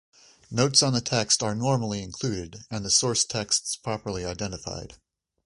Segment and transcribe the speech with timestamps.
[0.49, 4.95] Notes on the text are normally included and the source texts properly identified.